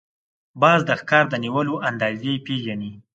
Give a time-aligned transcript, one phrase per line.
[0.61, 2.91] باز د ښکار د نیولو اندازې پېژني